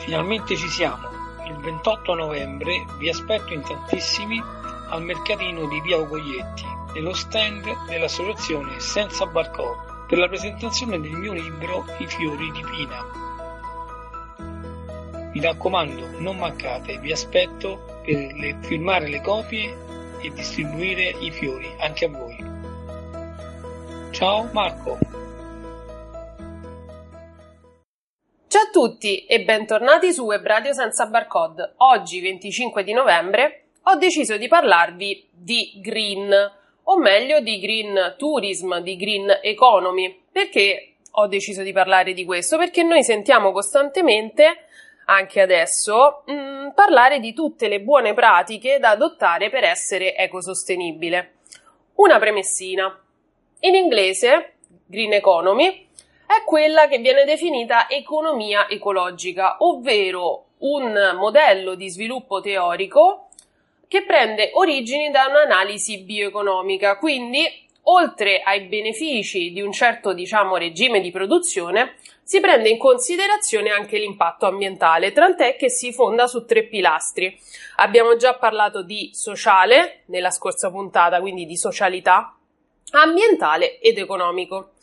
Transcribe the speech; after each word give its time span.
Finalmente 0.00 0.56
ci 0.56 0.68
siamo! 0.68 1.08
Il 1.46 1.56
28 1.56 2.14
novembre 2.14 2.86
vi 2.98 3.08
aspetto 3.08 3.52
in 3.52 3.60
tantissimi 3.62 4.42
al 4.88 5.02
mercatino 5.02 5.66
di 5.68 5.80
Via 5.82 5.98
Ugoglietti, 5.98 6.64
nello 6.94 7.12
stand 7.12 7.64
dell'associazione 7.86 8.80
Senza 8.80 9.26
Barcode, 9.26 10.06
per 10.08 10.18
la 10.18 10.28
presentazione 10.28 11.00
del 11.00 11.12
mio 11.12 11.32
libro 11.32 11.84
I 11.98 12.06
fiori 12.06 12.50
di 12.50 12.64
Pina. 12.64 13.04
Mi 15.32 15.40
raccomando, 15.40 16.18
non 16.18 16.38
mancate, 16.38 16.98
vi 16.98 17.12
aspetto 17.12 18.00
per 18.02 18.32
le, 18.32 18.56
firmare 18.62 19.08
le 19.08 19.20
copie 19.20 19.76
e 20.20 20.30
distribuire 20.30 21.14
i 21.20 21.30
fiori 21.30 21.70
anche 21.78 22.06
a 22.06 22.08
voi. 22.08 22.36
Ciao 24.10 24.48
Marco! 24.52 25.19
A 28.70 28.72
tutti 28.72 29.26
e 29.26 29.42
bentornati 29.42 30.12
su 30.12 30.24
Web 30.24 30.46
Radio 30.46 30.72
Senza 30.72 31.06
Barcode. 31.06 31.72
Oggi, 31.78 32.20
25 32.20 32.84
di 32.84 32.92
novembre, 32.92 33.64
ho 33.82 33.96
deciso 33.96 34.36
di 34.36 34.46
parlarvi 34.46 35.28
di 35.32 35.72
green, 35.82 36.32
o 36.84 36.96
meglio 36.96 37.40
di 37.40 37.58
green 37.58 38.14
tourism, 38.16 38.78
di 38.78 38.94
green 38.94 39.40
economy. 39.42 40.22
Perché 40.30 40.94
ho 41.10 41.26
deciso 41.26 41.64
di 41.64 41.72
parlare 41.72 42.12
di 42.12 42.24
questo? 42.24 42.56
Perché 42.58 42.84
noi 42.84 43.02
sentiamo 43.02 43.50
costantemente, 43.50 44.66
anche 45.06 45.40
adesso, 45.40 46.22
mh, 46.26 46.32
mm, 46.32 46.68
parlare 46.70 47.18
di 47.18 47.34
tutte 47.34 47.66
le 47.66 47.80
buone 47.80 48.14
pratiche 48.14 48.78
da 48.78 48.90
adottare 48.90 49.50
per 49.50 49.64
essere 49.64 50.14
ecosostenibile. 50.14 51.38
Una 51.96 52.20
premessina. 52.20 53.02
In 53.62 53.74
inglese, 53.74 54.54
green 54.86 55.12
economy 55.12 55.88
è 56.30 56.44
quella 56.44 56.86
che 56.86 56.98
viene 56.98 57.24
definita 57.24 57.88
economia 57.88 58.68
ecologica, 58.68 59.56
ovvero 59.60 60.44
un 60.58 61.16
modello 61.16 61.74
di 61.74 61.88
sviluppo 61.88 62.40
teorico 62.40 63.30
che 63.88 64.04
prende 64.04 64.50
origini 64.54 65.10
da 65.10 65.26
un'analisi 65.26 66.02
bioeconomica, 66.02 66.98
quindi 66.98 67.44
oltre 67.84 68.42
ai 68.42 68.66
benefici 68.66 69.50
di 69.50 69.60
un 69.60 69.72
certo 69.72 70.12
diciamo, 70.12 70.56
regime 70.56 71.00
di 71.00 71.10
produzione, 71.10 71.96
si 72.22 72.38
prende 72.38 72.68
in 72.68 72.78
considerazione 72.78 73.70
anche 73.70 73.98
l'impatto 73.98 74.46
ambientale, 74.46 75.10
tant'è 75.10 75.56
che 75.56 75.68
si 75.68 75.92
fonda 75.92 76.28
su 76.28 76.44
tre 76.44 76.62
pilastri. 76.62 77.36
Abbiamo 77.76 78.14
già 78.14 78.34
parlato 78.34 78.82
di 78.82 79.10
sociale 79.12 80.02
nella 80.06 80.30
scorsa 80.30 80.70
puntata, 80.70 81.20
quindi 81.20 81.44
di 81.44 81.56
socialità, 81.56 82.36
ambientale 82.92 83.80
ed 83.80 83.98
economico. 83.98 84.74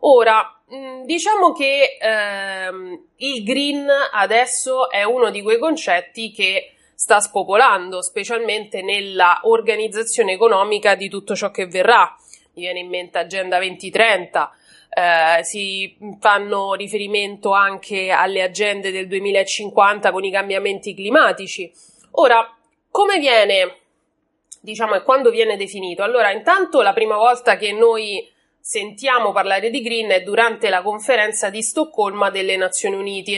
Ora, 0.00 0.58
Mm, 0.74 1.04
diciamo 1.04 1.52
che 1.52 1.96
ehm, 1.98 3.04
il 3.16 3.42
green 3.42 3.88
adesso 4.12 4.90
è 4.90 5.02
uno 5.02 5.30
di 5.30 5.40
quei 5.40 5.58
concetti 5.58 6.30
che 6.30 6.74
sta 6.94 7.20
spopolando, 7.20 8.02
specialmente 8.02 8.82
nella 8.82 9.40
organizzazione 9.44 10.32
economica 10.32 10.94
di 10.94 11.08
tutto 11.08 11.34
ciò 11.34 11.50
che 11.50 11.66
verrà. 11.66 12.14
Mi 12.54 12.64
viene 12.64 12.80
in 12.80 12.88
mente 12.88 13.16
Agenda 13.16 13.56
2030, 13.56 14.52
eh, 14.90 15.44
si 15.44 15.96
fanno 16.20 16.74
riferimento 16.74 17.52
anche 17.52 18.10
alle 18.10 18.42
agende 18.42 18.90
del 18.90 19.06
2050 19.06 20.12
con 20.12 20.22
i 20.24 20.30
cambiamenti 20.30 20.94
climatici. 20.94 21.72
Ora, 22.12 22.54
come 22.90 23.18
viene, 23.18 23.76
diciamo, 24.60 24.96
e 24.96 25.02
quando 25.02 25.30
viene 25.30 25.56
definito? 25.56 26.02
Allora, 26.02 26.30
intanto 26.30 26.82
la 26.82 26.92
prima 26.92 27.16
volta 27.16 27.56
che 27.56 27.72
noi 27.72 28.36
sentiamo 28.68 29.32
parlare 29.32 29.70
di 29.70 29.80
green 29.80 30.10
è 30.10 30.20
durante 30.20 30.68
la 30.68 30.82
conferenza 30.82 31.48
di 31.48 31.62
Stoccolma 31.62 32.28
delle 32.28 32.54
Nazioni 32.58 32.96
Unite, 32.96 33.32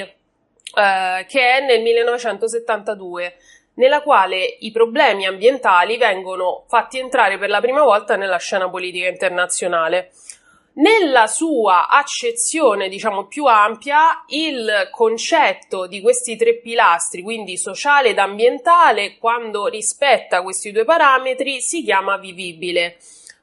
eh, 0.75 1.25
che 1.29 1.41
è 1.53 1.65
nel 1.65 1.83
1972, 1.83 3.37
nella 3.75 4.03
quale 4.03 4.57
i 4.59 4.73
problemi 4.73 5.27
ambientali 5.27 5.99
vengono 5.99 6.65
fatti 6.67 6.99
entrare 6.99 7.39
per 7.39 7.49
la 7.49 7.61
prima 7.61 7.85
volta 7.85 8.17
nella 8.17 8.39
scena 8.39 8.69
politica 8.69 9.07
internazionale. 9.07 10.11
Nella 10.73 11.29
sua 11.29 11.87
accezione, 11.87 12.89
diciamo 12.89 13.27
più 13.27 13.45
ampia, 13.45 14.25
il 14.31 14.89
concetto 14.91 15.87
di 15.87 16.01
questi 16.01 16.35
tre 16.35 16.57
pilastri, 16.57 17.23
quindi 17.23 17.57
sociale 17.57 18.09
ed 18.09 18.19
ambientale, 18.19 19.17
quando 19.19 19.69
rispetta 19.69 20.43
questi 20.43 20.73
due 20.73 20.83
parametri, 20.83 21.61
si 21.61 21.85
chiama 21.85 22.17
vivibile. 22.17 22.97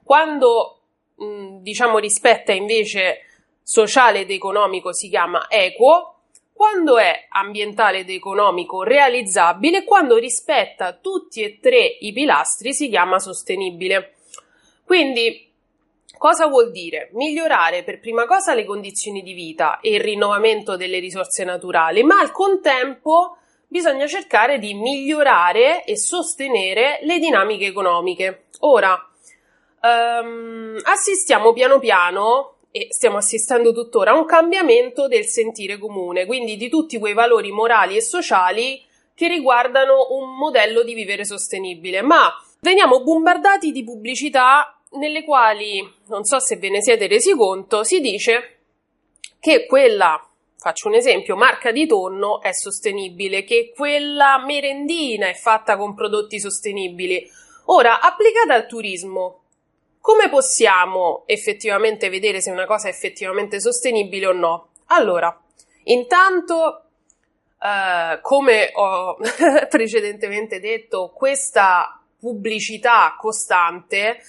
Quando 0.03 0.76
Mm, 1.23 1.61
diciamo 1.61 1.97
rispetta 1.97 2.51
invece 2.51 3.21
sociale 3.63 4.21
ed 4.21 4.31
economico 4.31 4.93
si 4.93 5.09
chiama 5.09 5.47
equo, 5.49 6.13
quando 6.53 6.97
è 6.97 7.25
ambientale 7.29 7.99
ed 7.99 8.09
economico 8.09 8.83
realizzabile, 8.83 9.83
quando 9.83 10.17
rispetta 10.17 10.93
tutti 10.93 11.41
e 11.43 11.59
tre 11.59 11.85
i 11.99 12.11
pilastri 12.13 12.73
si 12.73 12.89
chiama 12.89 13.19
sostenibile. 13.19 14.13
Quindi, 14.83 15.51
cosa 16.17 16.47
vuol 16.47 16.71
dire? 16.71 17.09
Migliorare 17.13 17.83
per 17.83 17.99
prima 17.99 18.25
cosa 18.25 18.55
le 18.55 18.65
condizioni 18.65 19.21
di 19.21 19.33
vita 19.33 19.79
e 19.81 19.95
il 19.95 20.01
rinnovamento 20.01 20.77
delle 20.77 20.99
risorse 20.99 21.43
naturali, 21.43 22.01
ma 22.03 22.19
al 22.19 22.31
contempo 22.31 23.37
bisogna 23.67 24.07
cercare 24.07 24.59
di 24.59 24.73
migliorare 24.73 25.83
e 25.83 25.97
sostenere 25.97 26.99
le 27.01 27.19
dinamiche 27.19 27.65
economiche. 27.65 28.45
Ora, 28.59 28.97
um, 29.81 30.79
assistiamo 30.83 31.53
piano 31.53 31.79
piano 31.79 32.55
e 32.71 32.87
stiamo 32.89 33.17
assistendo 33.17 33.73
tuttora 33.73 34.11
a 34.11 34.17
un 34.17 34.25
cambiamento 34.25 35.07
del 35.07 35.25
sentire 35.25 35.77
comune, 35.77 36.25
quindi 36.25 36.57
di 36.57 36.69
tutti 36.69 36.99
quei 36.99 37.13
valori 37.13 37.51
morali 37.51 37.95
e 37.95 38.01
sociali 38.01 38.83
che 39.15 39.27
riguardano 39.27 40.07
un 40.11 40.37
modello 40.37 40.83
di 40.83 40.93
vivere 40.93 41.25
sostenibile, 41.25 42.01
ma 42.01 42.31
veniamo 42.59 43.01
bombardati 43.01 43.71
di 43.71 43.83
pubblicità 43.83 44.79
nelle 44.91 45.23
quali, 45.23 45.81
non 46.07 46.23
so 46.23 46.39
se 46.39 46.57
ve 46.57 46.69
ne 46.69 46.81
siete 46.81 47.07
resi 47.07 47.33
conto, 47.33 47.83
si 47.83 47.99
dice 47.99 48.59
che 49.39 49.65
quella, 49.65 50.23
faccio 50.57 50.87
un 50.87 50.93
esempio, 50.93 51.35
marca 51.35 51.71
di 51.71 51.87
tonno 51.87 52.41
è 52.41 52.53
sostenibile, 52.53 53.43
che 53.43 53.73
quella 53.75 54.43
merendina 54.45 55.27
è 55.27 55.33
fatta 55.33 55.77
con 55.77 55.95
prodotti 55.95 56.39
sostenibili. 56.39 57.27
Ora, 57.65 57.99
applicata 57.99 58.53
al 58.53 58.67
turismo, 58.67 59.41
come 60.07 60.29
possiamo 60.29 61.23
effettivamente 61.25 62.07
vedere 62.07 62.39
se 62.39 62.49
una 62.49 62.65
cosa 62.65 62.87
è 62.87 62.91
effettivamente 62.91 63.59
sostenibile 63.59 64.27
o 64.27 64.31
no? 64.31 64.69
Allora, 64.85 65.37
intanto, 65.83 66.83
eh, 67.61 68.17
come 68.21 68.69
ho 68.73 69.17
precedentemente 69.67 70.61
detto, 70.61 71.11
questa 71.13 72.01
pubblicità 72.17 73.17
costante 73.19 74.19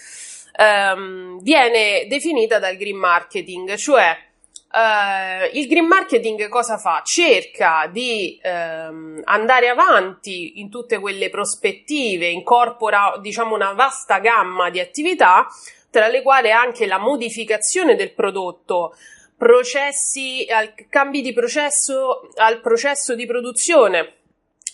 ehm, 0.56 1.41
viene 1.43 2.08
definita 2.08 2.58
dal 2.58 2.76
green 2.76 2.99
marketing, 2.99 3.76
cioè 3.76 4.26
Uh, 4.70 5.49
il 5.56 5.67
green 5.67 5.87
marketing 5.87 6.47
cosa 6.49 6.76
fa? 6.76 7.00
Cerca 7.02 7.88
di 7.91 8.38
um, 8.43 9.19
andare 9.25 9.69
avanti 9.69 10.61
in 10.61 10.69
tutte 10.69 10.99
quelle 10.99 11.31
prospettive, 11.31 12.26
incorpora 12.26 13.17
diciamo 13.19 13.55
una 13.55 13.73
vasta 13.73 14.19
gamma 14.19 14.69
di 14.69 14.79
attività, 14.79 15.47
tra 15.90 16.08
le 16.08 16.23
quali 16.23 16.50
anche 16.50 16.87
la 16.87 16.99
modificazione 16.99 17.94
del 17.94 18.12
prodotto, 18.12 18.96
processi, 19.37 20.46
cambi 20.88 21.23
di 21.23 21.32
processo 21.32 22.29
al 22.37 22.61
processo 22.61 23.14
di 23.14 23.25
produzione, 23.25 24.14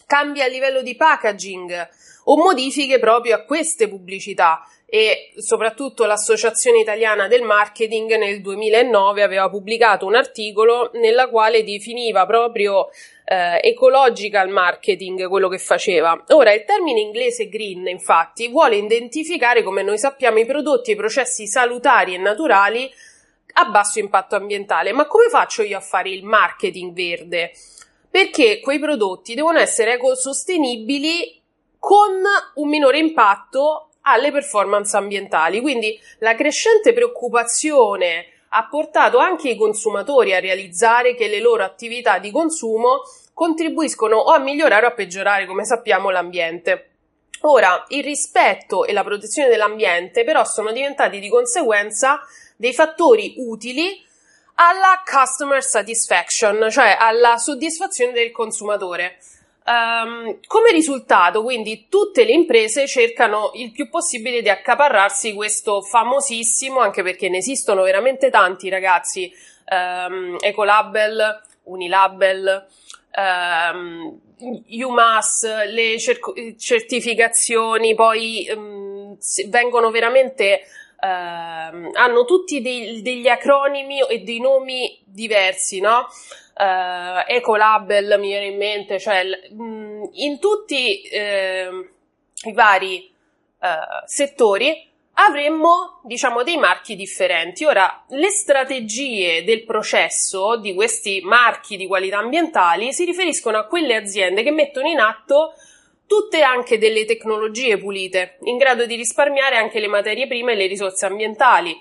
cambi 0.06 0.40
a 0.40 0.46
livello 0.46 0.82
di 0.82 0.96
packaging 0.96 1.88
o 2.24 2.36
modifiche 2.36 2.98
proprio 2.98 3.36
a 3.36 3.44
queste 3.44 3.88
pubblicità 3.88 4.66
e 4.94 5.32
soprattutto 5.38 6.04
l'Associazione 6.04 6.78
Italiana 6.78 7.26
del 7.26 7.42
Marketing 7.42 8.14
nel 8.14 8.40
2009 8.40 9.24
aveva 9.24 9.50
pubblicato 9.50 10.06
un 10.06 10.14
articolo 10.14 10.92
nella 10.92 11.28
quale 11.28 11.64
definiva 11.64 12.24
proprio 12.26 12.90
eh, 13.24 13.58
ecological 13.60 14.50
marketing 14.50 15.26
quello 15.26 15.48
che 15.48 15.58
faceva. 15.58 16.22
Ora, 16.28 16.52
il 16.52 16.62
termine 16.62 17.00
inglese 17.00 17.48
green, 17.48 17.88
infatti, 17.88 18.46
vuole 18.46 18.76
identificare, 18.76 19.64
come 19.64 19.82
noi 19.82 19.98
sappiamo, 19.98 20.38
i 20.38 20.46
prodotti 20.46 20.90
e 20.90 20.94
i 20.94 20.96
processi 20.96 21.48
salutari 21.48 22.14
e 22.14 22.18
naturali 22.18 22.88
a 23.54 23.64
basso 23.64 23.98
impatto 23.98 24.36
ambientale. 24.36 24.92
Ma 24.92 25.06
come 25.06 25.28
faccio 25.28 25.62
io 25.62 25.76
a 25.76 25.80
fare 25.80 26.10
il 26.10 26.22
marketing 26.22 26.92
verde? 26.92 27.50
Perché 28.08 28.60
quei 28.60 28.78
prodotti 28.78 29.34
devono 29.34 29.58
essere 29.58 29.94
ecosostenibili 29.94 31.42
con 31.80 32.22
un 32.54 32.68
minore 32.68 32.98
impatto 32.98 33.88
alle 34.04 34.32
performance 34.32 34.96
ambientali. 34.96 35.60
Quindi 35.60 35.98
la 36.18 36.34
crescente 36.34 36.92
preoccupazione 36.92 38.26
ha 38.50 38.66
portato 38.68 39.18
anche 39.18 39.50
i 39.50 39.56
consumatori 39.56 40.34
a 40.34 40.40
realizzare 40.40 41.14
che 41.14 41.28
le 41.28 41.40
loro 41.40 41.64
attività 41.64 42.18
di 42.18 42.30
consumo 42.30 43.02
contribuiscono 43.32 44.16
o 44.16 44.30
a 44.30 44.38
migliorare 44.38 44.86
o 44.86 44.88
a 44.88 44.92
peggiorare, 44.92 45.46
come 45.46 45.64
sappiamo, 45.64 46.10
l'ambiente. 46.10 46.90
Ora, 47.40 47.84
il 47.88 48.04
rispetto 48.04 48.84
e 48.84 48.92
la 48.92 49.02
protezione 49.02 49.48
dell'ambiente 49.48 50.24
però 50.24 50.44
sono 50.44 50.72
diventati 50.72 51.18
di 51.18 51.28
conseguenza 51.28 52.20
dei 52.56 52.72
fattori 52.72 53.34
utili 53.38 54.02
alla 54.54 55.02
customer 55.04 55.62
satisfaction, 55.62 56.70
cioè 56.70 56.96
alla 56.98 57.36
soddisfazione 57.36 58.12
del 58.12 58.30
consumatore. 58.30 59.18
Um, 59.66 60.40
come 60.46 60.72
risultato, 60.72 61.42
quindi, 61.42 61.86
tutte 61.88 62.24
le 62.24 62.32
imprese 62.32 62.86
cercano 62.86 63.50
il 63.54 63.72
più 63.72 63.88
possibile 63.88 64.42
di 64.42 64.50
accaparrarsi 64.50 65.32
questo 65.32 65.80
famosissimo, 65.80 66.80
anche 66.80 67.02
perché 67.02 67.30
ne 67.30 67.38
esistono 67.38 67.82
veramente 67.82 68.28
tanti 68.28 68.68
ragazzi, 68.68 69.32
um, 69.70 70.36
Ecolabel, 70.38 71.40
Unilabel, 71.64 72.66
um, 73.16 74.20
UMAS, 74.68 75.64
le 75.70 75.98
cer- 75.98 76.56
certificazioni 76.58 77.94
poi 77.94 78.46
um, 78.54 79.16
vengono 79.48 79.90
veramente 79.90 80.60
uh, 81.00 81.90
hanno 81.92 82.24
tutti 82.26 82.60
dei, 82.60 83.00
degli 83.00 83.28
acronimi 83.28 84.00
e 84.08 84.18
dei 84.18 84.40
nomi 84.40 85.00
diversi, 85.04 85.80
no? 85.80 86.08
Uh, 86.54 87.24
Ecolabel 87.26 88.16
mi 88.18 88.28
viene 88.28 88.46
in 88.46 88.56
mente, 88.56 88.98
cioè 88.98 89.24
mh, 89.24 90.10
in 90.12 90.38
tutti 90.38 91.02
uh, 91.10 92.48
i 92.48 92.52
vari 92.52 93.12
uh, 93.60 94.04
settori 94.06 94.90
avremmo, 95.14 96.00
diciamo, 96.04 96.42
dei 96.42 96.56
marchi 96.56 96.96
differenti. 96.96 97.64
Ora, 97.64 98.04
le 98.08 98.30
strategie 98.30 99.44
del 99.44 99.64
processo 99.64 100.56
di 100.56 100.74
questi 100.74 101.20
marchi 101.22 101.76
di 101.76 101.86
qualità 101.86 102.18
ambientali 102.18 102.92
si 102.92 103.04
riferiscono 103.04 103.58
a 103.58 103.66
quelle 103.66 103.94
aziende 103.94 104.42
che 104.42 104.50
mettono 104.50 104.88
in 104.88 104.98
atto 104.98 105.54
tutte 106.06 106.42
anche 106.42 106.78
delle 106.78 107.04
tecnologie 107.04 107.78
pulite, 107.78 108.38
in 108.42 108.56
grado 108.56 108.86
di 108.86 108.94
risparmiare 108.96 109.56
anche 109.56 109.80
le 109.80 109.86
materie 109.86 110.26
prime 110.26 110.52
e 110.52 110.56
le 110.56 110.66
risorse 110.66 111.06
ambientali. 111.06 111.80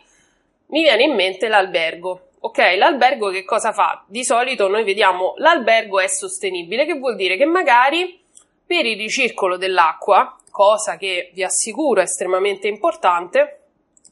Mi 0.67 0.83
viene 0.83 1.03
in 1.03 1.13
mente 1.13 1.47
l'albergo. 1.47 2.29
Ok, 2.45 2.57
l'albergo 2.75 3.29
che 3.29 3.45
cosa 3.45 3.71
fa? 3.71 4.03
Di 4.05 4.25
solito 4.25 4.67
noi 4.67 4.83
vediamo 4.83 5.33
l'albergo 5.37 6.01
è 6.01 6.07
sostenibile, 6.07 6.85
che 6.85 6.95
vuol 6.95 7.15
dire 7.15 7.37
che 7.37 7.45
magari 7.45 8.21
per 8.65 8.85
il 8.85 8.97
ricircolo 8.97 9.55
dell'acqua, 9.55 10.37
cosa 10.51 10.97
che 10.97 11.31
vi 11.33 11.41
assicuro 11.41 12.01
è 12.01 12.03
estremamente 12.03 12.67
importante, 12.67 13.61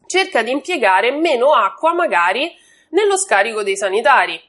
cerca 0.06 0.44
di 0.44 0.52
impiegare 0.52 1.12
meno 1.12 1.52
acqua 1.52 1.94
magari 1.94 2.50
nello 2.92 3.18
scarico 3.18 3.64
dei 3.64 3.76
sanitari, 3.76 4.42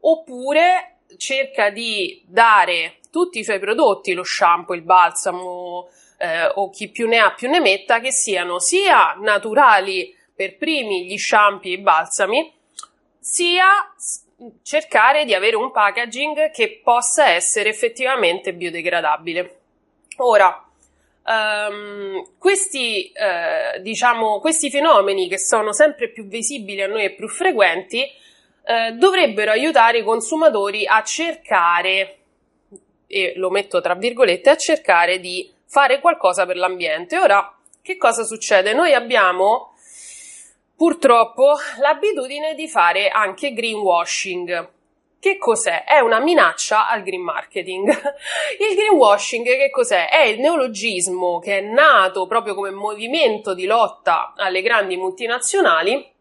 oppure 0.00 1.00
cerca 1.18 1.68
di 1.68 2.22
dare 2.26 3.00
tutti 3.10 3.40
i 3.40 3.44
suoi 3.44 3.58
prodotti, 3.58 4.14
lo 4.14 4.24
shampoo, 4.24 4.74
il 4.74 4.80
balsamo 4.80 5.90
eh, 6.16 6.46
o 6.54 6.70
chi 6.70 6.88
più 6.88 7.06
ne 7.06 7.18
ha 7.18 7.34
più 7.34 7.50
ne 7.50 7.60
metta, 7.60 8.00
che 8.00 8.12
siano 8.12 8.58
sia 8.60 9.14
naturali 9.20 10.16
per 10.34 10.56
primi 10.56 11.04
gli 11.04 11.18
shampoo 11.18 11.70
e 11.70 11.74
i 11.74 11.78
balsami, 11.78 12.54
sia 13.28 13.92
cercare 14.62 15.24
di 15.24 15.34
avere 15.34 15.56
un 15.56 15.72
packaging 15.72 16.52
che 16.52 16.80
possa 16.82 17.30
essere 17.30 17.70
effettivamente 17.70 18.54
biodegradabile. 18.54 19.60
Ora, 20.18 20.64
um, 21.24 22.24
questi, 22.38 23.12
uh, 23.12 23.80
diciamo, 23.80 24.38
questi 24.38 24.70
fenomeni 24.70 25.28
che 25.28 25.38
sono 25.38 25.72
sempre 25.72 26.08
più 26.10 26.28
visibili 26.28 26.80
a 26.82 26.86
noi 26.86 27.02
e 27.02 27.14
più 27.14 27.26
frequenti 27.26 28.08
uh, 28.62 28.96
dovrebbero 28.96 29.50
aiutare 29.50 29.98
i 29.98 30.04
consumatori 30.04 30.86
a 30.86 31.02
cercare, 31.02 32.18
e 33.08 33.32
lo 33.34 33.50
metto 33.50 33.80
tra 33.80 33.94
virgolette, 33.94 34.50
a 34.50 34.56
cercare 34.56 35.18
di 35.18 35.52
fare 35.66 35.98
qualcosa 35.98 36.46
per 36.46 36.56
l'ambiente. 36.56 37.18
Ora, 37.18 37.52
che 37.82 37.96
cosa 37.96 38.22
succede? 38.22 38.72
Noi 38.72 38.94
abbiamo 38.94 39.72
purtroppo 40.76 41.56
l'abitudine 41.80 42.54
di 42.54 42.68
fare 42.68 43.08
anche 43.08 43.52
greenwashing. 43.52 44.70
Che 45.18 45.38
cos'è? 45.38 45.84
È 45.84 45.98
una 45.98 46.20
minaccia 46.20 46.88
al 46.88 47.02
green 47.02 47.22
marketing. 47.22 47.88
Il 48.60 48.76
greenwashing 48.76 49.44
che 49.44 49.70
cos'è? 49.70 50.08
È 50.08 50.22
il 50.22 50.38
neologismo 50.38 51.38
che 51.38 51.58
è 51.58 51.60
nato 51.62 52.26
proprio 52.26 52.54
come 52.54 52.70
movimento 52.70 53.54
di 53.54 53.64
lotta 53.64 54.34
alle 54.36 54.62
grandi 54.62 54.96
multinazionali 54.96 56.12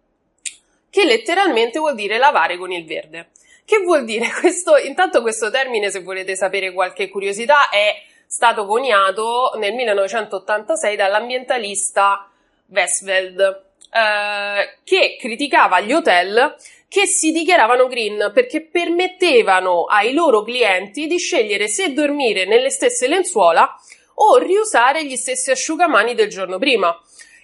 che 0.89 1.03
letteralmente 1.03 1.77
vuol 1.77 1.93
dire 1.93 2.17
lavare 2.17 2.57
con 2.57 2.71
il 2.71 2.85
verde. 2.85 3.31
Che 3.65 3.79
vuol 3.79 4.05
dire 4.05 4.29
questo? 4.39 4.77
Intanto 4.77 5.21
questo 5.21 5.51
termine, 5.51 5.91
se 5.91 6.01
volete 6.01 6.35
sapere 6.35 6.71
qualche 6.71 7.09
curiosità, 7.09 7.69
è 7.69 8.01
stato 8.25 8.65
coniato 8.65 9.51
nel 9.57 9.73
1986 9.73 10.95
dall'ambientalista 10.95 12.29
Westfeld 12.67 13.63
eh, 13.95 14.79
che 14.83 15.15
criticava 15.17 15.79
gli 15.79 15.93
hotel 15.93 16.53
che 16.89 17.05
si 17.05 17.31
dichiaravano 17.31 17.87
green 17.87 18.31
perché 18.33 18.61
permettevano 18.61 19.85
ai 19.85 20.11
loro 20.11 20.43
clienti 20.43 21.07
di 21.07 21.17
scegliere 21.17 21.69
se 21.69 21.93
dormire 21.93 22.45
nelle 22.45 22.69
stesse 22.69 23.07
lenzuola 23.07 23.73
o 24.15 24.37
riusare 24.37 25.05
gli 25.05 25.15
stessi 25.15 25.49
asciugamani 25.49 26.13
del 26.13 26.27
giorno 26.27 26.57
prima. 26.57 26.93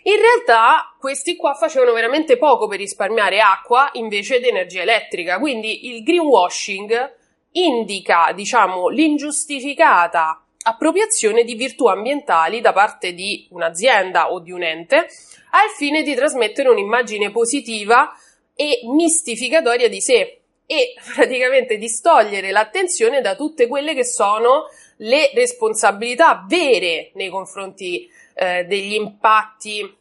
In 0.03 0.15
realtà 0.15 0.94
questi 1.00 1.38
qua 1.38 1.53
facevano 1.53 1.94
veramente 1.94 2.38
poco 2.38 2.68
per 2.68 2.80
risparmiare 2.80 3.39
acqua 3.39 3.89
invece 3.94 4.42
di 4.42 4.50
energia 4.50 4.81
elettrica, 4.81 5.39
quindi 5.39 5.88
il 5.94 6.03
greenwashing 6.03 7.15
indica, 7.51 8.31
diciamo, 8.33 8.89
l'ingiustificata 8.89 10.44
appropriazione 10.63 11.44
di 11.44 11.56
virtù 11.56 11.88
ambientali 11.88 12.62
da 12.62 12.74
parte 12.74 13.13
di 13.13 13.48
un'azienda 13.51 14.31
o 14.31 14.39
di 14.39 14.51
un 14.51 14.63
ente 14.63 15.07
al 15.51 15.70
fine 15.75 16.03
di 16.03 16.13
trasmettere 16.15 16.70
un'immagine 16.70 17.31
positiva 17.31 18.13
e 18.55 18.81
mistificatoria 18.84 19.88
di 19.88 20.01
sé 20.01 20.41
e 20.65 20.93
praticamente 21.13 21.77
distogliere 21.77 22.51
l'attenzione 22.51 23.22
da 23.22 23.36
tutte 23.36 23.67
quelle 23.67 23.93
che 23.93 24.05
sono 24.05 24.67
le 24.98 25.31
responsabilità 25.34 26.46
vere 26.48 27.12
nei 27.15 27.29
confronti 27.29 28.10
eh, 28.36 28.63
degli 28.63 28.93
impatti 28.93 29.98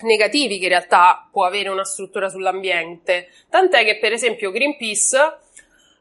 negativi 0.00 0.58
che 0.58 0.64
in 0.64 0.70
realtà 0.70 1.28
può 1.30 1.44
avere 1.44 1.68
una 1.68 1.84
struttura 1.84 2.28
sull'ambiente. 2.28 3.28
Tant'è 3.48 3.84
che, 3.84 3.98
per 3.98 4.12
esempio, 4.12 4.50
Greenpeace 4.50 5.38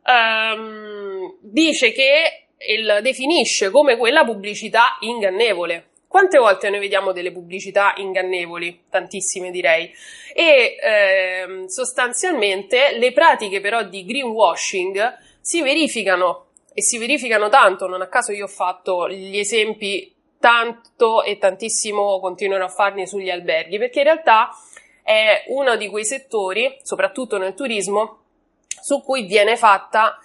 ehm, 0.04 1.38
dice 1.42 1.92
che 1.92 2.48
il, 2.68 3.00
definisce 3.02 3.70
come 3.70 3.98
quella 3.98 4.24
pubblicità 4.24 4.98
ingannevole. 5.02 5.89
Quante 6.10 6.40
volte 6.40 6.72
noi 6.72 6.80
vediamo 6.80 7.12
delle 7.12 7.32
pubblicità 7.32 7.94
ingannevoli? 7.98 8.86
Tantissime 8.90 9.52
direi. 9.52 9.94
E 10.34 10.76
eh, 10.82 11.70
sostanzialmente 11.70 12.98
le 12.98 13.14
pratiche 13.14 13.62
però 13.62 13.84
di 13.84 14.04
greenwashing 14.04 15.18
si 15.40 15.62
verificano 15.62 16.48
e 16.74 16.82
si 16.82 16.98
verificano 16.98 17.48
tanto, 17.50 17.86
non 17.86 18.02
a 18.02 18.08
caso 18.08 18.32
io 18.32 18.46
ho 18.46 18.48
fatto 18.48 19.08
gli 19.08 19.38
esempi 19.38 20.12
tanto 20.40 21.22
e 21.22 21.38
tantissimo 21.38 22.20
continuano 22.20 22.64
a 22.64 22.70
farne 22.70 23.06
sugli 23.06 23.30
alberghi, 23.30 23.78
perché 23.78 24.00
in 24.00 24.06
realtà 24.06 24.50
è 25.04 25.44
uno 25.50 25.76
di 25.76 25.90
quei 25.90 26.06
settori, 26.06 26.76
soprattutto 26.82 27.38
nel 27.38 27.54
turismo, 27.54 28.22
su 28.82 29.04
cui 29.04 29.28
viene 29.28 29.58
fatta, 29.58 30.18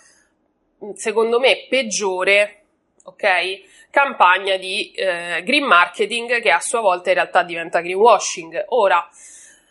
secondo 0.94 1.38
me, 1.38 1.66
peggiore, 1.68 2.63
ok? 3.04 3.62
campagna 3.94 4.56
di 4.56 4.90
eh, 4.90 5.40
green 5.44 5.64
marketing 5.64 6.40
che 6.40 6.50
a 6.50 6.58
sua 6.58 6.80
volta 6.80 7.10
in 7.10 7.14
realtà 7.14 7.44
diventa 7.44 7.80
greenwashing. 7.80 8.64
Ora, 8.70 9.08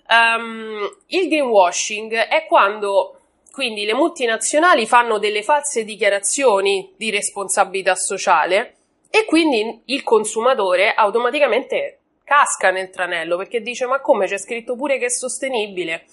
um, 0.07 0.89
il 1.07 1.27
greenwashing 1.27 2.13
è 2.13 2.45
quando 2.45 3.19
quindi 3.51 3.83
le 3.83 3.93
multinazionali 3.93 4.87
fanno 4.87 5.19
delle 5.19 5.43
false 5.43 5.83
dichiarazioni 5.83 6.93
di 6.95 7.11
responsabilità 7.11 7.95
sociale 7.95 8.77
e 9.09 9.25
quindi 9.25 9.81
il 9.85 10.03
consumatore 10.03 10.93
automaticamente 10.93 11.99
casca 12.23 12.71
nel 12.71 12.89
tranello 12.89 13.35
perché 13.35 13.61
dice 13.61 13.85
ma 13.85 13.99
come 13.99 14.25
c'è 14.25 14.37
scritto 14.37 14.75
pure 14.77 14.97
che 14.97 15.05
è 15.07 15.09
sostenibile. 15.09 16.05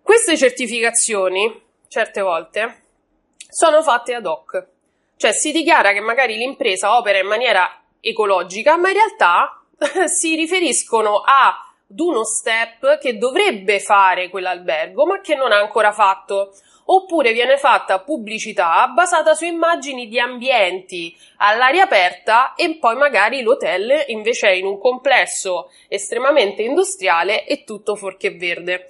Queste 0.00 0.36
certificazioni, 0.36 1.62
certe 1.88 2.20
volte, 2.22 2.82
sono 3.50 3.82
fatte 3.82 4.14
ad 4.14 4.24
hoc, 4.24 4.66
cioè 5.18 5.32
si 5.32 5.50
dichiara 5.50 5.92
che 5.92 6.00
magari 6.00 6.36
l'impresa 6.36 6.96
opera 6.96 7.18
in 7.18 7.26
maniera 7.26 7.68
ecologica, 8.00 8.76
ma 8.76 8.88
in 8.88 8.94
realtà 8.94 9.60
si 10.06 10.36
riferiscono 10.36 11.22
ad 11.24 11.98
uno 11.98 12.24
step 12.24 12.98
che 12.98 13.18
dovrebbe 13.18 13.80
fare 13.80 14.28
quell'albergo, 14.28 15.06
ma 15.06 15.20
che 15.20 15.34
non 15.34 15.50
ha 15.50 15.58
ancora 15.58 15.92
fatto. 15.92 16.54
Oppure 16.90 17.32
viene 17.32 17.58
fatta 17.58 17.98
pubblicità 17.98 18.86
basata 18.86 19.34
su 19.34 19.44
immagini 19.44 20.08
di 20.08 20.18
ambienti 20.18 21.14
all'aria 21.38 21.82
aperta 21.82 22.54
e 22.54 22.78
poi 22.78 22.96
magari 22.96 23.42
l'hotel 23.42 24.04
invece 24.06 24.48
è 24.48 24.52
in 24.52 24.64
un 24.64 24.78
complesso 24.78 25.70
estremamente 25.88 26.62
industriale 26.62 27.44
e 27.44 27.64
tutto 27.64 27.94
fuorché 27.94 28.30
verde. 28.30 28.86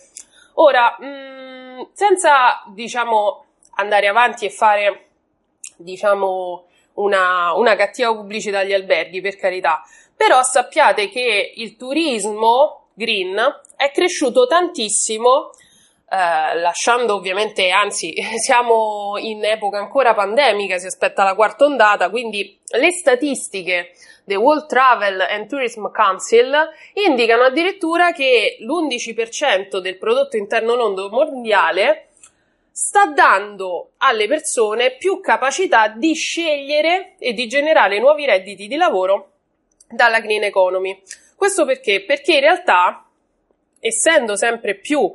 Ora, 0.55 0.97
mh, 0.97 1.07
mm, 1.07 1.81
senza 1.93 2.63
diciamo 2.69 3.47
andare 3.75 4.07
avanti 4.07 4.45
e 4.45 4.51
fare 4.51 5.08
diciamo 5.79 6.67
una, 6.95 7.55
una 7.55 7.77
cattiva 7.77 8.15
pubblicità 8.15 8.59
agli 8.59 8.73
alberghi, 8.73 9.21
per 9.21 9.37
carità, 9.37 9.83
però 10.17 10.43
sappiate 10.43 11.09
che 11.09 11.53
il 11.57 11.77
turismo 11.77 12.89
green 12.95 13.37
è 13.77 13.91
cresciuto 13.93 14.47
tantissimo, 14.47 15.51
eh, 16.11 16.59
lasciando 16.59 17.15
ovviamente, 17.15 17.71
anzi, 17.71 18.15
siamo 18.37 19.15
in 19.19 19.45
epoca 19.45 19.79
ancora 19.79 20.15
pandemica, 20.15 20.79
si 20.79 20.87
aspetta 20.87 21.23
la 21.23 21.35
quarta 21.35 21.65
ondata, 21.65 22.11
quindi 22.11 22.59
le 22.73 22.91
statistiche 22.91 23.93
del 24.25 24.39
World 24.39 24.67
Travel 24.67 25.21
and 25.21 25.49
Tourism 25.49 25.91
Council 25.91 26.53
indicano 27.07 27.45
addirittura 27.45 28.13
che 28.13 28.57
l'11% 28.61 29.79
del 29.79 29.97
prodotto 29.97 30.37
interno 30.37 30.75
lordo 30.75 31.09
mondiale 31.09 32.08
sta 32.81 33.07
dando 33.07 33.95
alle 33.97 34.29
persone 34.29 34.95
più 34.95 35.19
capacità 35.21 35.89
di 35.89 36.15
scegliere 36.15 37.17
e 37.19 37.33
di 37.33 37.49
generare 37.49 37.99
nuovi 37.99 38.25
redditi 38.25 38.69
di 38.69 38.77
lavoro 38.77 39.33
dalla 39.91 40.21
green 40.21 40.45
economy. 40.45 41.03
Questo 41.35 41.65
perché? 41.65 42.05
Perché 42.05 42.35
in 42.35 42.41
realtà, 42.41 43.05
essendo 43.81 44.37
sempre 44.37 44.77
più 44.77 45.13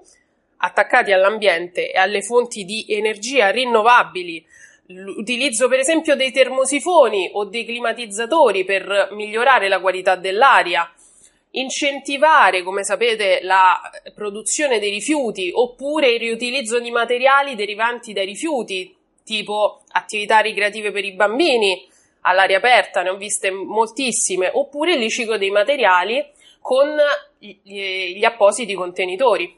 attaccati 0.58 1.14
all'ambiente 1.14 1.90
e 1.90 1.98
alle 1.98 2.22
fonti 2.22 2.66
di 2.66 2.86
energia 2.90 3.50
rinnovabili, 3.50 4.46
l'utilizzo 4.88 5.70
per 5.70 5.80
esempio 5.80 6.18
dei 6.18 6.34
termosifoni 6.34 7.30
o 7.32 7.46
dei 7.46 7.64
climatizzatori 7.64 8.66
per 8.66 9.08
migliorare 9.12 9.70
la 9.70 9.80
qualità 9.80 10.18
dell'aria, 10.18 10.94
incentivare, 11.56 12.64
come 12.64 12.84
sapete, 12.84 13.40
la 13.44 13.80
produzione 14.16 14.80
dei 14.80 14.92
rifiuti 14.92 15.52
oppure 15.54 16.10
il 16.10 16.20
riutilizzo 16.20 16.80
di 16.80 16.92
materiali 16.92 17.56
derivanti 17.56 18.14
dai 18.14 18.26
rifiuti, 18.26 18.96
tipo 19.24 19.82
attività 19.92 20.40
ricreative 20.40 20.92
per 20.92 21.06
i 21.06 21.14
bambini, 21.14 21.88
all'aria 22.22 22.58
aperta, 22.58 23.02
ne 23.02 23.10
ho 23.10 23.18
viste 23.18 23.52
moltissime, 23.52 24.50
oppure 24.52 24.94
il 24.94 25.00
riciclo 25.00 25.38
dei 25.38 25.52
materiali 25.52 26.26
con 26.60 26.96
gli, 27.38 28.24
appositi 28.24 28.74
contenitori. 28.74 29.58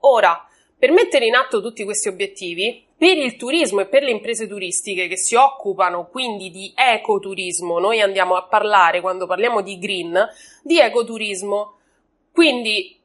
Ora, 0.00 0.46
per 0.78 0.92
mettere 0.92 1.26
in 1.26 1.34
atto 1.34 1.60
tutti 1.60 1.84
questi 1.84 2.08
obiettivi, 2.08 2.84
per 3.02 3.18
il 3.18 3.34
turismo 3.34 3.80
e 3.80 3.86
per 3.86 4.04
le 4.04 4.12
imprese 4.12 4.46
turistiche 4.46 5.08
che 5.08 5.16
si 5.16 5.34
occupano 5.34 6.06
quindi 6.06 6.52
di 6.52 6.72
ecoturismo, 6.72 7.80
noi 7.80 8.00
andiamo 8.00 8.36
a 8.36 8.44
parlare 8.44 9.00
quando 9.00 9.26
parliamo 9.26 9.60
di 9.60 9.76
green, 9.80 10.24
di 10.62 10.78
ecoturismo, 10.78 11.78
quindi 12.30 12.96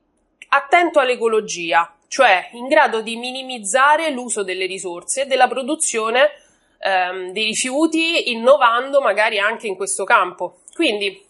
attento 0.50 1.00
all'ecologia, 1.00 1.96
cioè 2.10 2.48
in 2.52 2.68
grado 2.68 3.02
di 3.02 3.16
minimizzare 3.16 4.12
l'uso 4.12 4.44
delle 4.44 4.68
risorse 4.68 5.24
e 5.24 5.26
della 5.26 5.48
produzione 5.48 6.30
ehm, 6.78 7.32
dei 7.32 7.46
rifiuti, 7.46 8.30
innovando 8.30 9.02
magari 9.02 9.40
anche 9.40 9.66
in 9.66 9.76
questo 9.76 10.04
campo. 10.04 10.60
Quindi 10.76 11.26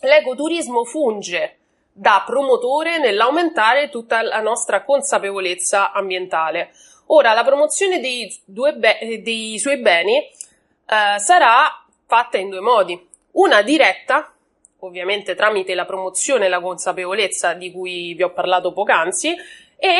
l'ecoturismo 0.00 0.84
funge 0.84 1.58
da 1.92 2.22
promotore 2.26 2.96
nell'aumentare 2.96 3.90
tutta 3.90 4.22
la 4.22 4.40
nostra 4.40 4.84
consapevolezza 4.84 5.92
ambientale. 5.92 6.70
Ora, 7.06 7.32
la 7.32 7.44
promozione 7.44 8.00
dei, 8.00 8.34
be- 8.44 9.20
dei 9.22 9.58
suoi 9.58 9.78
beni 9.78 10.18
eh, 10.18 11.18
sarà 11.18 11.84
fatta 12.06 12.38
in 12.38 12.50
due 12.50 12.60
modi. 12.60 13.08
Una 13.32 13.62
diretta, 13.62 14.32
ovviamente 14.80 15.34
tramite 15.34 15.74
la 15.74 15.84
promozione 15.84 16.46
e 16.46 16.48
la 16.48 16.60
consapevolezza 16.60 17.52
di 17.52 17.70
cui 17.70 18.14
vi 18.14 18.22
ho 18.22 18.32
parlato 18.32 18.72
poc'anzi, 18.72 19.34
e 19.78 19.98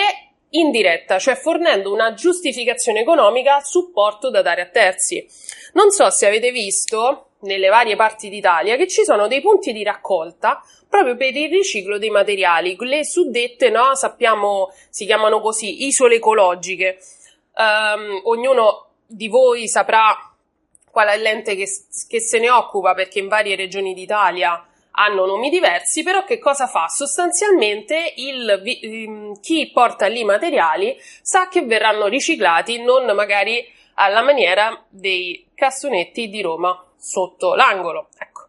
indiretta, 0.50 1.18
cioè 1.18 1.34
fornendo 1.34 1.92
una 1.92 2.14
giustificazione 2.14 3.00
economica 3.00 3.56
a 3.56 3.64
supporto 3.64 4.30
da 4.30 4.42
dare 4.42 4.62
a 4.62 4.66
terzi. 4.66 5.26
Non 5.74 5.90
so 5.90 6.08
se 6.10 6.26
avete 6.26 6.50
visto 6.50 7.30
nelle 7.46 7.68
varie 7.68 7.96
parti 7.96 8.28
d'Italia 8.28 8.76
che 8.76 8.86
ci 8.86 9.04
sono 9.04 9.26
dei 9.26 9.40
punti 9.40 9.72
di 9.72 9.82
raccolta 9.82 10.62
proprio 10.88 11.16
per 11.16 11.34
il 11.34 11.50
riciclo 11.50 11.98
dei 11.98 12.10
materiali, 12.10 12.76
le 12.78 13.04
suddette, 13.04 13.70
no, 13.70 13.94
sappiamo, 13.94 14.72
si 14.88 15.04
chiamano 15.04 15.40
così, 15.40 15.86
isole 15.86 16.16
ecologiche. 16.16 16.98
Um, 17.54 18.20
ognuno 18.24 18.88
di 19.06 19.28
voi 19.28 19.68
saprà 19.68 20.14
qual 20.90 21.08
è 21.08 21.18
l'ente 21.18 21.54
che, 21.56 21.66
che 22.08 22.20
se 22.20 22.38
ne 22.38 22.50
occupa 22.50 22.94
perché 22.94 23.18
in 23.18 23.28
varie 23.28 23.56
regioni 23.56 23.94
d'Italia 23.94 24.66
hanno 24.98 25.26
nomi 25.26 25.50
diversi, 25.50 26.02
però 26.02 26.24
che 26.24 26.38
cosa 26.38 26.66
fa? 26.66 26.88
Sostanzialmente 26.88 28.14
il, 28.16 29.38
chi 29.42 29.70
porta 29.70 30.06
lì 30.06 30.20
i 30.20 30.24
materiali 30.24 30.96
sa 31.20 31.48
che 31.48 31.62
verranno 31.62 32.06
riciclati, 32.06 32.80
non 32.82 33.04
magari 33.14 33.66
alla 33.94 34.22
maniera 34.22 34.84
dei 34.88 35.46
cassonetti 35.54 36.28
di 36.28 36.40
Roma 36.40 36.82
sotto 37.06 37.54
l'angolo. 37.54 38.08
Ecco. 38.18 38.48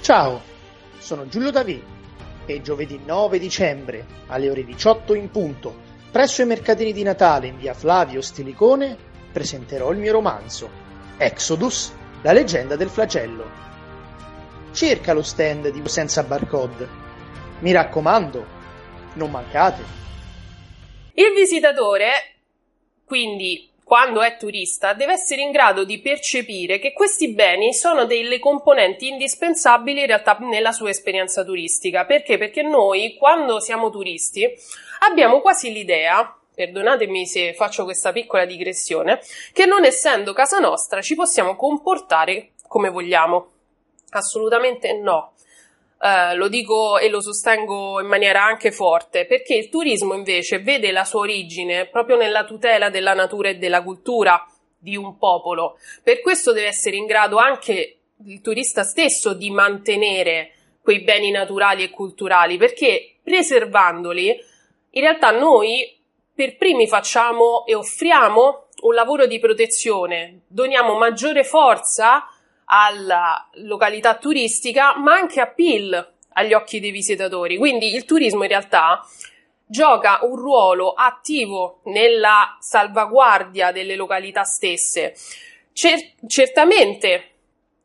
Ciao, 0.00 0.40
sono 0.98 1.28
Giulio 1.28 1.50
Davì 1.50 1.82
e 2.46 2.62
giovedì 2.62 3.00
9 3.04 3.38
dicembre 3.38 4.06
alle 4.28 4.50
ore 4.50 4.64
18 4.64 5.14
in 5.14 5.30
punto, 5.30 5.74
presso 6.10 6.42
i 6.42 6.46
mercatini 6.46 6.92
di 6.92 7.02
Natale 7.02 7.48
in 7.48 7.58
via 7.58 7.74
Flavio 7.74 8.20
Stilicone, 8.20 8.96
presenterò 9.32 9.90
il 9.92 9.98
mio 9.98 10.12
romanzo, 10.12 10.68
Exodus, 11.18 11.92
la 12.22 12.32
leggenda 12.32 12.76
del 12.76 12.88
flagello 12.88 13.68
cerca 14.72 15.12
lo 15.12 15.22
stand 15.22 15.68
di 15.68 15.88
senza 15.88 16.22
barcode. 16.22 16.88
Mi 17.60 17.72
raccomando, 17.72 18.46
non 19.14 19.30
mancate. 19.30 19.82
Il 21.14 21.32
visitatore, 21.34 22.10
quindi 23.04 23.69
quando 23.90 24.22
è 24.22 24.36
turista, 24.36 24.92
deve 24.92 25.14
essere 25.14 25.42
in 25.42 25.50
grado 25.50 25.82
di 25.82 25.98
percepire 25.98 26.78
che 26.78 26.92
questi 26.92 27.32
beni 27.32 27.74
sono 27.74 28.04
delle 28.04 28.38
componenti 28.38 29.08
indispensabili 29.08 29.98
in 29.98 30.06
realtà 30.06 30.36
nella 30.42 30.70
sua 30.70 30.90
esperienza 30.90 31.42
turistica. 31.42 32.04
Perché? 32.04 32.38
Perché 32.38 32.62
noi, 32.62 33.16
quando 33.18 33.58
siamo 33.58 33.90
turisti, 33.90 34.48
abbiamo 35.00 35.40
quasi 35.40 35.72
l'idea 35.72 36.32
perdonatemi 36.54 37.26
se 37.26 37.52
faccio 37.52 37.82
questa 37.82 38.12
piccola 38.12 38.44
digressione, 38.44 39.20
che 39.52 39.66
non 39.66 39.84
essendo 39.84 40.32
casa 40.34 40.60
nostra 40.60 41.02
ci 41.02 41.16
possiamo 41.16 41.56
comportare 41.56 42.50
come 42.68 42.90
vogliamo. 42.90 43.48
Assolutamente 44.10 44.92
no. 44.92 45.32
Uh, 46.00 46.34
lo 46.34 46.48
dico 46.48 46.96
e 46.96 47.10
lo 47.10 47.20
sostengo 47.20 48.00
in 48.00 48.06
maniera 48.06 48.42
anche 48.42 48.72
forte, 48.72 49.26
perché 49.26 49.54
il 49.54 49.68
turismo 49.68 50.14
invece 50.14 50.58
vede 50.58 50.92
la 50.92 51.04
sua 51.04 51.20
origine 51.20 51.88
proprio 51.88 52.16
nella 52.16 52.44
tutela 52.44 52.88
della 52.88 53.12
natura 53.12 53.50
e 53.50 53.56
della 53.56 53.82
cultura 53.82 54.42
di 54.78 54.96
un 54.96 55.18
popolo. 55.18 55.76
Per 56.02 56.22
questo 56.22 56.52
deve 56.52 56.68
essere 56.68 56.96
in 56.96 57.04
grado 57.04 57.36
anche 57.36 57.98
il 58.24 58.40
turista 58.40 58.82
stesso 58.82 59.34
di 59.34 59.50
mantenere 59.50 60.52
quei 60.82 61.02
beni 61.02 61.30
naturali 61.30 61.82
e 61.82 61.90
culturali, 61.90 62.56
perché 62.56 63.16
preservandoli, 63.22 64.28
in 64.92 65.02
realtà 65.02 65.30
noi 65.32 65.98
per 66.34 66.56
primi 66.56 66.88
facciamo 66.88 67.66
e 67.66 67.74
offriamo 67.74 68.68
un 68.82 68.94
lavoro 68.94 69.26
di 69.26 69.38
protezione, 69.38 70.44
doniamo 70.46 70.96
maggiore 70.96 71.44
forza 71.44 72.26
alla 72.72 73.48
località 73.54 74.14
turistica, 74.14 74.96
ma 74.96 75.14
anche 75.14 75.40
appeal 75.40 76.14
agli 76.34 76.52
occhi 76.52 76.78
dei 76.78 76.92
visitatori. 76.92 77.56
Quindi 77.56 77.92
il 77.94 78.04
turismo 78.04 78.44
in 78.44 78.48
realtà 78.48 79.04
gioca 79.66 80.20
un 80.22 80.36
ruolo 80.36 80.92
attivo 80.92 81.80
nella 81.86 82.56
salvaguardia 82.60 83.72
delle 83.72 83.96
località 83.96 84.44
stesse. 84.44 85.14
Cer- 85.72 86.14
certamente 86.28 87.30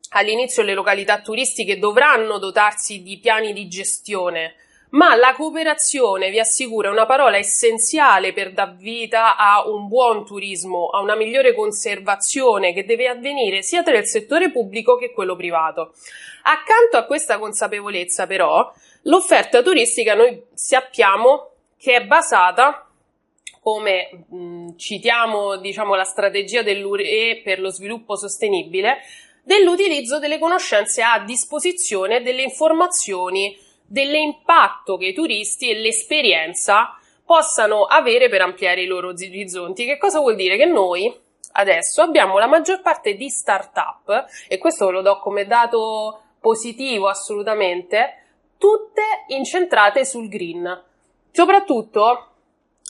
all'inizio 0.10 0.62
le 0.64 0.74
località 0.74 1.20
turistiche 1.22 1.80
dovranno 1.80 2.38
dotarsi 2.38 3.02
di 3.02 3.20
piani 3.20 3.54
di 3.54 3.68
gestione, 3.68 4.56
ma 4.96 5.16
la 5.16 5.34
cooperazione, 5.34 6.30
vi 6.30 6.40
assicuro, 6.40 6.88
è 6.88 6.92
una 6.92 7.06
parola 7.06 7.38
essenziale 7.38 8.32
per 8.32 8.54
dar 8.54 8.76
vita 8.76 9.36
a 9.36 9.68
un 9.68 9.88
buon 9.88 10.26
turismo, 10.26 10.88
a 10.88 11.02
una 11.02 11.16
migliore 11.16 11.54
conservazione 11.54 12.74
che 12.74 12.86
deve 12.86 13.08
avvenire 13.10 13.62
sia 13.62 13.84
tra 13.84 13.98
il 13.98 14.06
settore 14.06 14.52
pubblico 14.52 14.98
che 14.98 15.12
quello 15.12 15.36
privato. 15.36 15.94
Accanto 16.44 16.96
a 16.96 17.04
questa 17.04 17.38
consapevolezza, 17.40 18.26
però, 18.26 18.72
l'offerta 19.04 19.62
turistica 19.62 20.16
noi 20.16 20.42
sappiamo 20.54 21.50
che 21.78 21.96
è 21.96 22.06
basata 22.06 22.90
come 23.60 24.26
mh, 24.30 24.78
citiamo 24.78 25.58
diciamo 25.58 25.96
la 25.96 26.04
strategia 26.04 26.62
dell'URE 26.62 27.42
per 27.44 27.60
lo 27.60 27.70
sviluppo 27.70 28.16
sostenibile 28.16 29.00
dell'utilizzo 29.44 30.20
delle 30.20 30.38
conoscenze 30.38 31.02
a 31.02 31.20
disposizione 31.20 32.22
delle 32.22 32.44
informazioni 32.44 33.58
dell'impatto 33.86 34.98
che 34.98 35.08
i 35.08 35.14
turisti 35.14 35.70
e 35.70 35.76
l'esperienza 35.76 36.98
possano 37.26 37.86
avere 37.86 38.30
per 38.30 38.42
ampliare 38.42 38.82
i 38.82 38.88
loro 38.88 39.10
orizzonti. 39.10 39.86
Che 39.86 39.98
cosa 39.98 40.20
vuol 40.20 40.36
dire? 40.36 40.58
Che 40.58 40.66
noi 40.66 41.24
adesso 41.58 42.02
abbiamo 42.02 42.38
la 42.38 42.48
maggior 42.48 42.82
parte 42.82 43.16
di 43.16 43.30
start-up, 43.30 44.26
e 44.48 44.58
questo 44.58 44.90
lo 44.92 45.02
do 45.02 45.20
come 45.20 45.46
dato 45.46 46.22
positivo 46.40 47.08
assolutamente, 47.08 48.24
tutte 48.58 49.02
incentrate 49.28 50.06
sul 50.06 50.28
green. 50.28 50.84
Soprattutto 51.32 52.28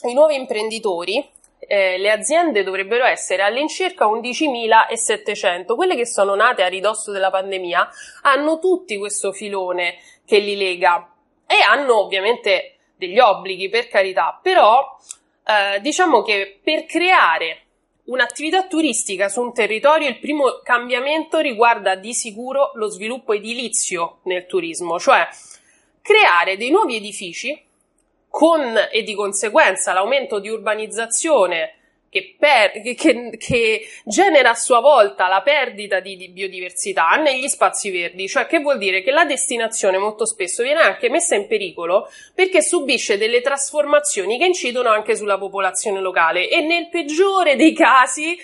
i 0.08 0.14
nuovi 0.14 0.34
imprenditori, 0.34 1.26
eh, 1.58 1.98
le 1.98 2.10
aziende 2.10 2.62
dovrebbero 2.62 3.04
essere 3.04 3.42
all'incirca 3.42 4.06
11.700, 4.06 5.74
quelle 5.74 5.96
che 5.96 6.06
sono 6.06 6.34
nate 6.34 6.62
a 6.62 6.68
ridosso 6.68 7.12
della 7.12 7.30
pandemia, 7.30 7.88
hanno 8.22 8.58
tutti 8.58 8.96
questo 8.98 9.32
filone 9.32 9.96
che 10.26 10.38
li 10.38 10.56
lega. 10.56 11.10
E 11.46 11.56
hanno 11.66 12.00
ovviamente 12.00 12.78
degli 12.96 13.18
obblighi 13.18 13.68
per 13.68 13.88
carità, 13.88 14.38
però 14.42 14.98
eh, 15.44 15.80
diciamo 15.80 16.22
che 16.22 16.58
per 16.62 16.84
creare 16.84 17.60
un'attività 18.06 18.66
turistica 18.66 19.28
su 19.28 19.40
un 19.40 19.52
territorio 19.52 20.08
il 20.08 20.18
primo 20.18 20.60
cambiamento 20.62 21.38
riguarda 21.38 21.94
di 21.94 22.12
sicuro 22.14 22.72
lo 22.74 22.88
sviluppo 22.88 23.32
edilizio 23.32 24.20
nel 24.24 24.46
turismo, 24.46 24.98
cioè 24.98 25.26
creare 26.02 26.56
dei 26.56 26.70
nuovi 26.70 26.96
edifici 26.96 27.64
con 28.28 28.76
e 28.90 29.02
di 29.02 29.14
conseguenza 29.14 29.92
l'aumento 29.92 30.38
di 30.38 30.48
urbanizzazione 30.48 31.74
che, 32.16 32.36
per, 32.38 32.70
che, 32.80 33.36
che, 33.36 33.86
genera 34.04 34.50
a 34.50 34.54
sua 34.54 34.80
volta 34.80 35.28
la 35.28 35.42
perdita 35.42 36.00
di, 36.00 36.16
di, 36.16 36.30
biodiversità 36.30 37.10
negli 37.16 37.46
spazi 37.48 37.90
verdi, 37.90 38.26
cioè 38.26 38.46
che 38.46 38.60
vuol 38.60 38.78
dire? 38.78 39.02
Che 39.02 39.10
la 39.10 39.26
destinazione 39.26 39.98
molto 39.98 40.24
spesso 40.24 40.62
viene 40.62 40.80
anche 40.80 41.10
messa 41.10 41.34
in 41.34 41.46
pericolo 41.46 42.10
perché 42.34 42.62
subisce 42.62 43.18
delle 43.18 43.42
trasformazioni 43.42 44.38
che 44.38 44.46
incidono 44.46 44.88
anche 44.88 45.14
sulla 45.14 45.36
popolazione 45.36 46.00
locale. 46.00 46.48
E 46.48 46.60
nel 46.62 46.88
peggiore 46.88 47.56
dei 47.56 47.74
casi 47.74 48.38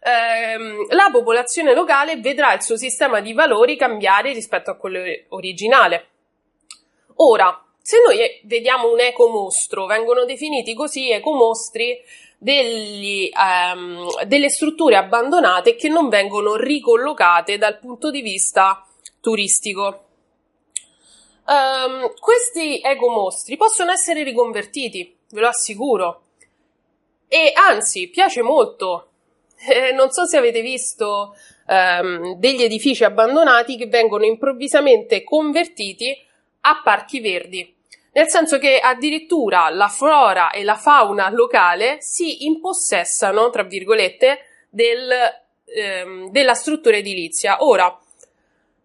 ehm, 0.00 0.86
la 0.94 1.10
popolazione 1.12 1.74
locale 1.74 2.16
vedrà 2.16 2.54
il 2.54 2.62
suo 2.62 2.78
sistema 2.78 3.20
di 3.20 3.34
valori 3.34 3.76
cambiare 3.76 4.32
rispetto 4.32 4.70
a 4.70 4.76
quello 4.76 5.00
originale. 5.28 6.06
Ora, 7.16 7.62
se 7.82 7.98
noi 8.04 8.18
vediamo 8.44 8.92
un 8.92 9.00
ecomostro, 9.00 9.86
vengono 9.86 10.24
definiti 10.24 10.74
così 10.74 11.10
ecomostri 11.10 11.98
degli, 12.38 13.28
um, 13.34 14.22
delle 14.24 14.48
strutture 14.48 14.96
abbandonate 14.96 15.74
che 15.74 15.88
non 15.88 16.08
vengono 16.08 16.54
ricollocate 16.54 17.58
dal 17.58 17.78
punto 17.78 18.10
di 18.10 18.22
vista 18.22 18.86
turistico. 19.20 20.04
Um, 21.46 22.12
questi 22.20 22.80
ecomostri 22.80 23.56
possono 23.56 23.90
essere 23.90 24.22
riconvertiti, 24.22 25.16
ve 25.30 25.40
lo 25.40 25.48
assicuro. 25.48 26.22
E 27.26 27.52
anzi, 27.54 28.08
piace 28.08 28.42
molto. 28.42 29.04
Eh, 29.60 29.90
non 29.90 30.12
so 30.12 30.24
se 30.24 30.36
avete 30.36 30.60
visto 30.60 31.34
um, 31.66 32.36
degli 32.36 32.62
edifici 32.62 33.02
abbandonati 33.02 33.76
che 33.76 33.88
vengono 33.88 34.24
improvvisamente 34.24 35.24
convertiti 35.24 36.16
a 36.60 36.80
parchi 36.80 37.18
verdi 37.18 37.77
nel 38.18 38.28
senso 38.28 38.58
che 38.58 38.80
addirittura 38.80 39.70
la 39.70 39.86
flora 39.86 40.50
e 40.50 40.64
la 40.64 40.74
fauna 40.74 41.30
locale 41.30 41.98
si 42.00 42.46
impossessano, 42.46 43.48
tra 43.50 43.62
virgolette, 43.62 44.40
del, 44.68 45.08
ehm, 45.64 46.28
della 46.32 46.54
struttura 46.54 46.96
edilizia. 46.96 47.62
Ora, 47.64 47.96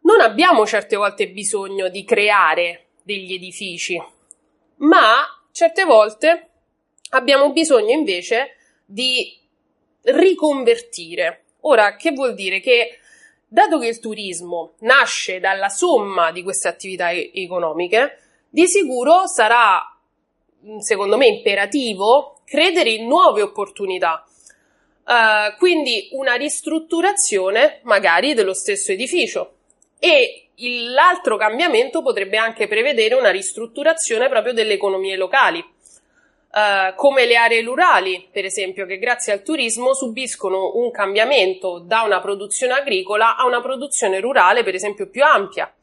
non 0.01 0.21
abbiamo 0.21 0.67
certe 0.67 0.97
volte 0.97 1.29
bisogno 1.29 1.89
di 1.89 2.03
creare 2.03 2.89
degli 3.01 3.33
edifici, 3.33 3.99
ma 4.77 5.25
certe 5.51 5.83
volte 5.83 6.49
abbiamo 7.09 7.51
bisogno 7.51 7.91
invece 7.91 8.55
di 8.85 9.35
riconvertire. 10.03 11.45
Ora, 11.61 11.95
che 11.95 12.11
vuol 12.11 12.35
dire? 12.35 12.59
Che 12.59 12.99
dato 13.47 13.79
che 13.79 13.87
il 13.87 13.99
turismo 13.99 14.73
nasce 14.81 15.39
dalla 15.39 15.69
somma 15.69 16.31
di 16.31 16.43
queste 16.43 16.67
attività 16.67 17.11
economiche, 17.11 18.19
di 18.53 18.67
sicuro 18.67 19.25
sarà, 19.25 19.81
mm, 20.63 20.77
secondo 20.77 21.17
me, 21.17 21.25
imperativo 21.25 22.41
credere 22.45 22.91
in 22.91 23.07
nuove 23.07 23.41
opportunità. 23.41 24.23
Uh, 25.05 25.57
quindi 25.57 26.09
una 26.11 26.35
ristrutturazione 26.35 27.79
magari 27.81 28.35
dello 28.35 28.53
stesso 28.53 28.91
edificio. 28.91 29.55
E 29.97 30.49
il, 30.57 30.91
l'altro 30.91 31.35
cambiamento 31.35 32.03
potrebbe 32.03 32.37
anche 32.37 32.67
prevedere 32.67 33.15
una 33.15 33.31
ristrutturazione 33.31 34.29
proprio 34.29 34.53
delle 34.53 34.73
economie 34.73 35.15
locali, 35.15 35.57
uh, 35.57 36.93
come 36.95 37.25
le 37.25 37.35
aree 37.35 37.63
rurali, 37.63 38.29
per 38.31 38.45
esempio, 38.45 38.85
che 38.85 38.99
grazie 38.99 39.33
al 39.33 39.41
turismo 39.41 39.95
subiscono 39.95 40.73
un 40.75 40.91
cambiamento 40.91 41.79
da 41.79 42.03
una 42.03 42.21
produzione 42.21 42.73
agricola 42.73 43.35
a 43.35 43.47
una 43.47 43.61
produzione 43.61 44.19
rurale, 44.19 44.61
per 44.61 44.75
esempio, 44.75 45.09
più 45.09 45.23
ampia 45.23 45.73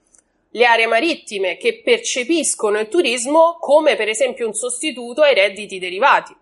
le 0.53 0.65
aree 0.65 0.87
marittime 0.87 1.57
che 1.57 1.81
percepiscono 1.83 2.79
il 2.79 2.89
turismo 2.89 3.57
come 3.61 3.97
per 3.97 4.09
esempio 4.09 4.47
un 4.47 4.55
sostituto 4.55 5.23
ai 5.23 5.35
redditi 5.35 5.79
derivati. 5.79 6.35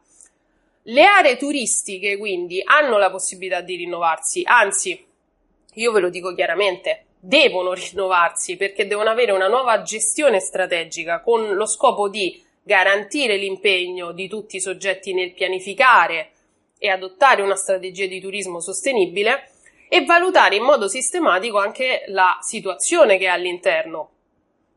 Le 0.83 1.05
aree 1.05 1.37
turistiche 1.37 2.17
quindi 2.17 2.63
hanno 2.65 2.97
la 2.97 3.11
possibilità 3.11 3.61
di 3.61 3.77
rinnovarsi, 3.77 4.43
anzi, 4.45 5.05
io 5.75 5.93
ve 5.93 6.01
lo 6.01 6.09
dico 6.09 6.35
chiaramente, 6.35 7.05
devono 7.21 7.75
rinnovarsi 7.75 8.57
perché 8.57 8.87
devono 8.87 9.11
avere 9.11 9.33
una 9.33 9.49
nuova 9.49 9.83
gestione 9.83 10.41
strategica 10.41 11.21
con 11.21 11.55
lo 11.55 11.67
scopo 11.67 12.09
di 12.09 12.43
garantire 12.63 13.37
l'impegno 13.37 14.13
di 14.13 14.29
tutti 14.29 14.57
i 14.57 14.61
soggetti 14.61 15.13
nel 15.13 15.33
pianificare 15.33 16.31
e 16.79 16.89
adottare 16.89 17.43
una 17.43 17.57
strategia 17.57 18.07
di 18.07 18.21
turismo 18.21 18.61
sostenibile 18.61 19.51
e 19.89 20.05
valutare 20.05 20.57
in 20.57 20.63
modo 20.63 20.89
sistematico 20.89 21.59
anche 21.59 22.05
la 22.09 22.39
situazione 22.41 23.19
che 23.19 23.25
è 23.25 23.29
all'interno. 23.29 24.11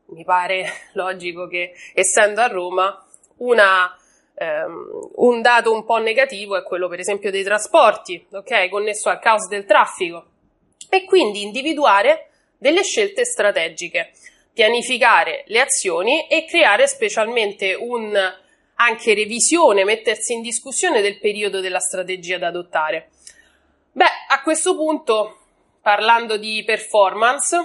Mi 0.07 0.23
pare 0.23 0.71
logico 0.93 1.47
che, 1.47 1.73
essendo 1.93 2.41
a 2.41 2.47
Roma, 2.47 3.05
una, 3.37 3.95
ehm, 4.35 5.09
un 5.15 5.41
dato 5.41 5.73
un 5.73 5.83
po' 5.85 5.97
negativo 5.97 6.57
è 6.57 6.63
quello, 6.63 6.87
per 6.87 6.99
esempio, 6.99 7.31
dei 7.31 7.43
trasporti, 7.43 8.25
ok? 8.31 8.69
Connesso 8.69 9.09
al 9.09 9.19
caos 9.19 9.47
del 9.47 9.65
traffico. 9.65 10.25
E 10.89 11.05
quindi 11.05 11.41
individuare 11.41 12.29
delle 12.57 12.83
scelte 12.83 13.25
strategiche, 13.25 14.11
pianificare 14.53 15.43
le 15.47 15.61
azioni 15.61 16.27
e 16.27 16.45
creare 16.45 16.87
specialmente 16.87 17.73
un 17.73 18.39
anche 18.75 19.13
revisione, 19.13 19.83
mettersi 19.83 20.33
in 20.33 20.41
discussione 20.41 21.01
del 21.01 21.19
periodo 21.19 21.59
della 21.59 21.79
strategia 21.79 22.37
da 22.37 22.47
adottare. 22.47 23.09
Beh, 23.93 24.05
a 24.29 24.41
questo 24.41 24.73
punto, 24.73 25.37
parlando 25.81 26.37
di 26.37 26.63
performance, 26.63 27.57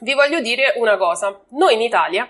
vi 0.00 0.14
voglio 0.14 0.40
dire 0.40 0.74
una 0.76 0.96
cosa. 0.96 1.40
Noi 1.50 1.74
in 1.74 1.80
Italia 1.80 2.28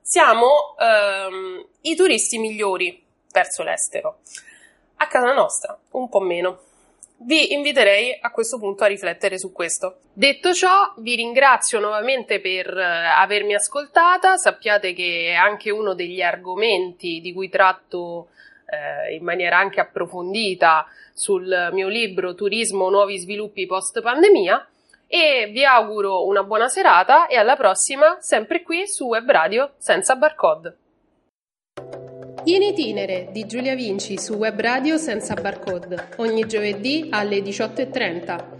siamo 0.00 0.74
ehm, 0.78 1.66
i 1.82 1.94
turisti 1.94 2.38
migliori 2.38 3.04
verso 3.30 3.62
l'estero. 3.62 4.20
A 4.96 5.06
casa 5.06 5.34
nostra, 5.34 5.78
un 5.90 6.08
po' 6.08 6.20
meno. 6.20 6.60
Vi 7.18 7.52
inviterei 7.52 8.16
a 8.18 8.30
questo 8.30 8.58
punto 8.58 8.84
a 8.84 8.86
riflettere 8.86 9.38
su 9.38 9.52
questo. 9.52 9.98
Detto 10.10 10.54
ciò, 10.54 10.94
vi 10.96 11.16
ringrazio 11.16 11.78
nuovamente 11.78 12.40
per 12.40 12.74
eh, 12.74 12.82
avermi 12.82 13.54
ascoltata. 13.54 14.38
Sappiate 14.38 14.94
che 14.94 15.26
è 15.26 15.34
anche 15.34 15.70
uno 15.70 15.92
degli 15.92 16.22
argomenti 16.22 17.20
di 17.20 17.34
cui 17.34 17.50
tratto 17.50 18.28
eh, 18.70 19.14
in 19.14 19.24
maniera 19.24 19.58
anche 19.58 19.80
approfondita 19.80 20.86
sul 21.12 21.70
mio 21.72 21.88
libro 21.88 22.34
Turismo 22.34 22.88
Nuovi 22.88 23.18
Sviluppi 23.18 23.66
Post 23.66 24.00
Pandemia 24.00 24.66
e 25.06 25.50
vi 25.52 25.64
auguro 25.64 26.24
una 26.26 26.44
buona 26.44 26.68
serata 26.68 27.26
e 27.26 27.36
alla 27.36 27.56
prossima 27.56 28.18
sempre 28.20 28.62
qui 28.62 28.86
su 28.86 29.06
Web 29.06 29.28
Radio 29.30 29.72
senza 29.78 30.14
barcode. 30.14 30.76
In 32.44 32.62
itinere 32.62 33.28
di 33.32 33.44
Giulia 33.44 33.74
Vinci 33.74 34.18
su 34.18 34.34
Web 34.34 34.60
Radio 34.60 34.96
senza 34.96 35.34
barcode 35.34 36.10
ogni 36.16 36.46
giovedì 36.46 37.08
alle 37.10 37.40
18.30 37.40 38.59